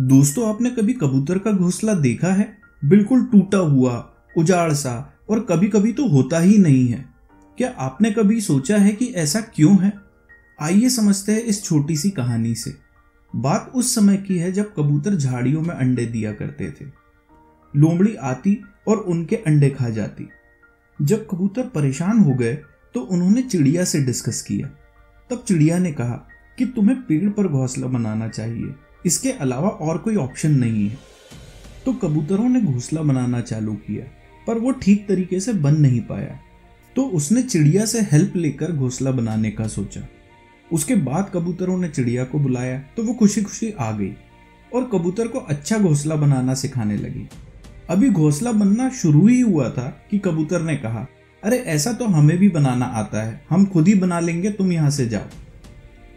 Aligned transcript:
दोस्तों, 0.00 0.48
आपने 0.48 0.70
कभी 0.70 0.92
कबूतर 0.92 1.38
का 1.38 1.52
घोंसला 1.52 1.94
देखा 1.94 2.28
है? 2.28 2.58
बिल्कुल 2.84 3.24
टूटा 3.24 3.58
हुआ, 3.58 3.94
उजाड़ 4.38 4.72
सा 4.72 4.92
और 5.30 5.40
कभी 5.40 5.68
कभी 5.68 5.92
तो 5.92 6.06
होता 6.08 6.38
ही 6.38 6.58
नहीं 6.58 6.86
है। 6.88 7.04
क्या 7.58 7.72
आपने 7.78 8.10
कभी 8.10 8.40
सोचा 8.40 8.76
है 8.76 8.92
कि 8.92 9.06
ऐसा 9.06 9.40
क्यों 9.40 9.76
है? 9.78 9.92
आइए 10.60 10.88
समझते 10.88 11.32
हैं 11.32 11.42
इस 11.42 11.62
छोटी 11.64 11.96
सी 11.96 12.10
कहानी 12.10 12.54
से। 12.54 12.74
बात 13.32 13.72
उस 13.74 13.94
समय 13.94 14.16
की 14.18 14.38
है 14.38 14.52
जब 14.52 14.72
कबूतर 14.74 15.14
झाड़ियों 15.14 15.62
में 15.62 15.74
अंडे 15.74 16.06
दिया 16.06 16.32
करते 16.32 16.70
थे। 16.70 16.86
लोमड़ी 17.74 18.14
आती 18.14 18.58
और 18.88 18.96
उनके 18.96 19.36
अंडे 19.36 19.70
खा 19.70 19.88
जाती। 19.90 20.28
जब 20.98 21.26
कबूतर 21.30 21.68
परेशान 21.68 22.18
हो 22.18 22.34
गए 22.34 22.54
तो 22.94 23.00
उन्होंने 23.02 23.42
चिड़िया 23.42 23.84
से 23.84 24.04
डिस्कस 24.04 24.42
किया। 24.42 24.68
तब 25.30 25.44
चिड़िया 25.48 25.78
ने 25.78 25.92
कहा 25.92 26.26
कि 26.58 26.66
तुम्हें 26.66 27.00
पेड़ 27.02 27.28
पर 27.30 27.48
घोंसला 27.48 27.86
बनाना 27.86 28.28
चाहिए। 28.28 28.74
इसके 29.06 29.30
अलावा 29.30 29.68
और 29.68 29.98
कोई 29.98 30.16
ऑप्शन 30.16 30.50
नहीं 30.50 30.88
है। 30.88 30.98
तो 31.86 31.92
कबूतरों 31.92 32.48
ने 32.48 32.60
घोंसला 32.60 33.02
बनाना 33.02 33.40
चालू 33.40 33.74
किया, 33.74 34.04
पर 34.46 34.58
वो 34.58 34.70
ठीक 34.70 35.08
तरीके 35.08 35.40
से 35.40 35.52
बन 35.52 35.76
नहीं 35.76 36.00
पाया। 36.00 36.40
तो 36.96 37.02
उसने 37.02 37.42
चिड़िया 37.42 37.84
से 37.86 38.00
हेल्प 38.00 38.36
लेकर 38.36 38.72
घोंसला 38.72 39.10
बनाने 39.10 39.50
का 39.50 39.66
सोचा। 39.66 40.08
उसके 40.72 40.94
बाद 40.94 41.30
कबूतरों 41.34 41.78
ने 41.78 41.88
चिड़िया 41.88 42.24
को 42.24 42.38
बुलाया 42.38 42.78
तो 42.78 43.02
वो 43.02 43.14
खुशी 43.14 43.42
खुशी 43.42 43.74
आ 43.80 43.92
गई 43.92 44.12
और 44.74 44.90
कबूतर 44.92 45.28
को 45.28 45.38
अच्छा 45.38 45.78
घोंसला 45.78 46.16
बनाना 46.16 46.54
सिखाने 46.54 46.96
लगी। 46.96 47.28
अभी 47.90 48.10
घोंसला 48.10 48.52
बनना 48.52 48.90
शुरू 48.90 49.26
ही 49.26 49.40
हुआ 49.40 49.70
था 49.70 50.02
कि 50.10 50.18
कबूतर 50.18 50.62
ने 50.62 50.76
कहा, 50.76 51.06
अरे, 51.44 51.56
ऐसा 51.56 51.92
तो 51.92 52.04
हमें 52.04 52.38
भी 52.38 52.48
बनाना 52.48 52.84
आता 52.84 53.22
है। 53.22 53.44
हम 53.50 53.66
खुद 53.66 53.88
ही 53.88 53.94
बना 53.94 54.20
लेंगे, 54.20 54.50
तुम 54.50 54.72
यहाँ 54.72 54.90
से 54.90 55.08
जाओ। 55.08 55.22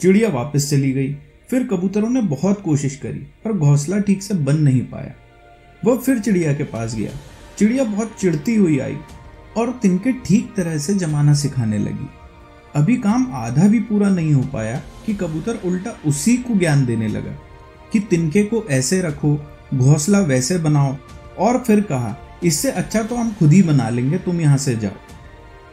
चिड़िया 0.00 0.28
वापस 0.28 0.70
चली 0.70 0.92
गई। 0.92 1.16
फिर 1.48 1.66
कबूतरों 1.66 2.08
ने 2.10 2.20
बहुत 2.20 2.60
कोशिश 2.62 2.96
करी, 2.96 3.18
पर 3.44 3.52
घोंसला 3.52 3.98
ठीक 3.98 4.22
से 4.22 4.34
बन 4.34 4.56
नहीं 4.56 4.80
पाया। 4.82 5.14
वह 5.84 5.96
फिर 5.96 6.18
चिड़िया 6.18 6.52
के 6.54 6.64
पास 6.64 6.94
गया। 6.94 7.10
चिड़िया 7.58 7.84
बहुत 7.84 8.16
चिड़ती 8.20 8.54
हुई 8.54 8.78
आई 8.78 8.96
और 9.56 9.70
तिनके 9.82 10.12
ठीक 10.20 10.52
तरह 10.56 10.78
से 10.78 10.94
जमाना 10.94 11.34
सिखाने 11.34 11.78
लगी। 11.78 12.08
अभी 12.74 12.96
काम 12.96 13.26
आधा 13.34 13.68
भी 13.68 13.80
पूरा 13.80 14.08
नहीं 14.08 14.32
हो 14.34 14.42
पाया 14.42 14.80
कि 15.06 15.14
कबूतर 15.14 15.60
उल्टा 15.64 15.96
उसी 16.06 16.36
को 16.36 16.54
ज्ञान 16.54 16.84
देने 16.86 17.08
लगा 17.08 17.32
कि 17.92 18.00
तिनके 18.00 18.42
को 18.42 18.64
ऐसे 18.70 19.00
रखो, 19.00 19.34
घोंसला 19.74 20.18
वैसे 20.18 20.58
बनाओ 20.58 20.96
और 21.38 21.58
फिर 21.58 21.80
कहा, 21.80 22.14
इससे 22.44 22.70
अच्छा 22.70 23.02
तो 23.02 23.14
हम 23.14 23.32
खुद 23.32 23.52
ही 23.52 23.62
बना 23.62 23.88
लेंगे, 23.88 24.18
तुम 24.18 24.40
यहाँ 24.40 24.58
से 24.58 24.76
जाओ। 24.76 24.92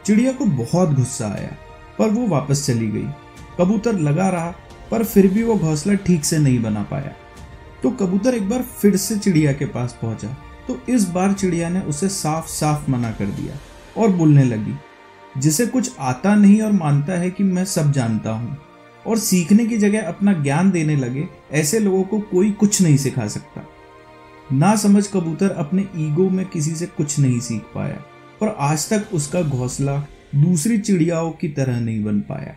चिड़िया 0.06 0.32
को 0.32 0.44
बहुत 0.44 0.94
गुस्सा 0.94 1.26
आया, 1.26 1.50
पर 1.98 2.08
वो 2.08 2.26
वापस 2.26 2.66
चली 2.66 2.88
गई। 2.88 3.06
कबूतर 3.60 3.98
लगा 3.98 4.28
रहा 4.28 4.54
पर 4.94 5.04
फिर 5.04 5.26
भी 5.28 5.42
वो 5.42 5.54
घोंसला 5.56 5.94
ठीक 5.96 6.24
से 6.24 6.38
नहीं 6.38 6.62
बना 6.62 6.82
पाया। 6.82 7.12
तो 7.82 7.90
कबूतर 7.90 8.34
एक 8.34 8.48
बार 8.48 8.62
फिर 8.80 8.96
से 8.96 9.18
चिड़िया 9.18 9.52
के 9.52 9.64
पास 9.66 9.98
पहुँचा 10.02 10.28
तो 10.68 10.78
इस 10.88 11.04
बार 11.08 11.32
चिड़िया 11.32 11.68
ने 11.68 11.80
उसे 11.82 12.08
साफ़ 12.08 12.46
साफ़ 12.48 12.90
मना 12.90 13.10
कर 13.12 13.26
दिया 13.26 13.56
और 13.96 14.10
बोलने 14.10 14.44
लगी, 14.44 14.74
जिसे 15.36 15.66
कुछ 15.66 15.90
आता 16.00 16.34
नहीं 16.34 16.60
और 16.62 16.72
मानता 16.72 17.12
है 17.12 17.30
कि 17.30 17.44
मैं 17.44 17.64
सब 17.64 17.92
जानता 17.92 18.30
हूँ 18.30 18.56
और 19.06 19.18
सीखने 19.18 19.66
की 19.66 19.78
जगह 19.78 20.08
अपना 20.08 20.32
ज्ञान 20.32 20.70
देने 20.70 20.96
लगे, 20.96 21.28
ऐसे 21.52 21.78
लोगों 21.78 22.02
को 22.02 22.20
कोई 22.22 22.50
कुछ 22.52 22.80
नहीं 22.82 22.96
सिखा 22.96 23.26
सकता। 23.28 23.66
ना 24.52 24.74
समझ 24.76 25.06
कबूतर 25.06 25.50
अपने 25.50 25.86
ईगो 25.98 26.28
में 26.30 26.44
किसी 26.46 26.74
से 26.76 26.86
कुछ 26.86 27.18
नहीं 27.18 27.40
सीख 27.40 27.62
पाया 27.74 28.02
और 28.42 28.56
आज 28.60 28.88
तक 28.90 29.14
उसका 29.14 29.42
घोंसला 29.42 29.98
दूसरी 30.34 30.78
चिड़ियाओं 30.78 31.30
की 31.32 31.48
तरह 31.50 31.80
नहीं 31.80 32.04
बन 32.04 32.20
पाया। 32.20 32.54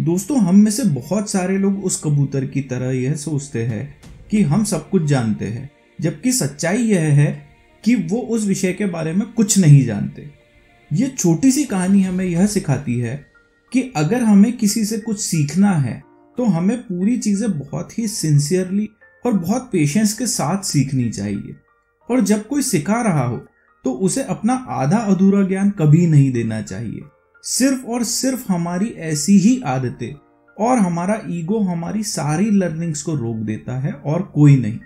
दोस्तों, 0.00 0.38
हम 0.38 0.56
में 0.56 0.70
से 0.70 0.84
बहुत 0.84 1.30
सारे 1.30 1.56
लोग 1.58 1.84
उस 1.84 2.00
कबूतर 2.04 2.44
की 2.44 2.60
तरह 2.60 2.90
यह 2.90 3.14
सोचते 3.14 3.64
हैं 3.66 3.82
कि 4.30 4.42
हम 4.42 4.62
सब 4.64 4.88
कुछ 4.90 5.02
जानते 5.02 5.44
हैं, 5.44 5.70
जबकि 5.98 6.32
सच्चाई 6.32 6.78
यह 6.78 7.00
है 7.14 7.26
कि 7.84 7.94
वो 7.94 8.20
उस 8.28 8.46
विषय 8.46 8.72
के 8.72 8.86
बारे 8.86 9.12
में 9.12 9.26
कुछ 9.32 9.58
नहीं 9.58 9.84
जानते। 9.86 10.28
ये 10.90 11.08
छोटी 11.08 11.50
सी 11.52 11.64
कहानी 11.64 12.02
हमें 12.02 12.24
यह 12.24 12.46
सिखाती 12.46 12.98
है 12.98 13.16
कि 13.72 13.82
अगर 13.96 14.22
हमें 14.22 14.52
किसी 14.56 14.84
से 14.84 14.98
कुछ 14.98 15.20
सीखना 15.20 15.72
है 15.72 16.02
तो 16.38 16.44
हमें 16.46 16.76
पूरी 16.78 17.18
चीज़ें 17.18 17.58
बहुत 17.58 17.98
ही 17.98 18.08
सिंसियरली 18.08 18.88
और 19.24 19.32
बहुत 19.32 19.68
पेशेंस 19.72 20.18
के 20.18 20.26
साथ 20.28 20.64
सीखनी 20.64 21.08
चाहिए। 21.10 21.56
और 22.08 22.20
जब 22.20 22.46
कोई 22.46 22.62
सिखा 22.62 23.02
रहा 23.02 23.24
हो 23.24 23.36
तो 23.84 23.92
उसे 23.98 24.22
अपना 24.22 24.54
आधा 24.70 24.98
अधूरा 24.98 25.46
ज्ञान 25.48 25.70
कभी 25.70 26.06
नहीं 26.06 26.32
देना 26.32 26.62
चाहिए। 26.62 27.00
सिर्फ़ 27.44 27.84
और 27.86 28.04
सिर्फ़ 28.04 28.44
हमारी 28.48 28.88
ऐसी 29.04 29.38
ही 29.38 29.60
आदतें 29.66 30.12
और 30.56 30.78
हमारा 30.78 31.20
ईगो 31.30 31.58
हमारी 31.62 32.02
सारी 32.04 32.50
लर्निंग्स 32.52 33.02
को 33.02 33.14
रोक 33.14 33.36
देता 33.36 33.78
है 33.80 33.92
और 33.92 34.22
कोई 34.34 34.56
नहीं। 34.56 34.78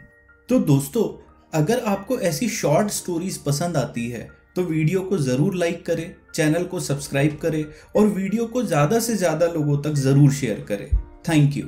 तो 0.49 0.59
दोस्तों, 0.61 1.05
अगर 1.53 1.85
आपको 1.85 2.19
ऐसी 2.21 2.49
शॉर्ट 2.51 2.91
स्टोरीज 2.91 3.37
पसंद 3.39 3.77
आती 3.77 4.09
है 4.09 4.29
तो 4.57 4.63
वीडियो 4.65 5.01
को 5.03 5.19
ज़रूर 5.19 5.55
लाइक 5.55 5.85
करें, 5.87 6.15
चैनल 6.35 6.65
को 6.65 6.81
सब्सक्राइब 6.81 7.39
करें 7.43 7.65
और 7.97 8.07
वीडियो 8.09 8.45
को 8.47 8.63
ज़्यादा 8.65 8.99
से 9.01 9.17
ज़्यादा 9.17 9.47
लोगों 9.49 9.79
तक 9.83 9.95
ज़रूर 9.97 10.33
शेयर 10.33 10.65
करें। 10.69 10.89
Thank 11.29 11.57
you. 11.57 11.65